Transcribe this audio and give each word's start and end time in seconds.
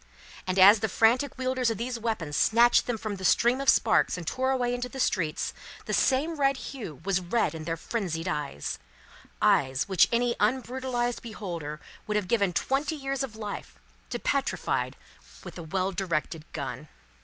And 0.47 0.57
as 0.57 0.79
the 0.79 0.89
frantic 0.89 1.37
wielders 1.37 1.69
of 1.69 1.77
these 1.77 1.99
weapons 1.99 2.35
snatched 2.35 2.87
them 2.87 2.97
from 2.97 3.17
the 3.17 3.23
stream 3.23 3.61
of 3.61 3.69
sparks 3.69 4.17
and 4.17 4.25
tore 4.25 4.49
away 4.49 4.73
into 4.73 4.89
the 4.89 4.99
streets, 4.99 5.53
the 5.85 5.93
same 5.93 6.37
red 6.39 6.57
hue 6.57 7.01
was 7.05 7.19
red 7.19 7.53
in 7.53 7.65
their 7.65 7.77
frenzied 7.77 8.27
eyes; 8.27 8.79
eyes 9.43 9.87
which 9.87 10.07
any 10.11 10.35
unbrutalised 10.39 11.21
beholder 11.21 11.79
would 12.07 12.15
have 12.15 12.27
given 12.27 12.51
twenty 12.51 12.95
years 12.95 13.21
of 13.21 13.35
life, 13.35 13.75
to 14.09 14.17
petrify 14.17 14.89
with 15.43 15.59
a 15.59 15.63
well 15.63 15.91
directed 15.91 16.45
gun. 16.51 16.87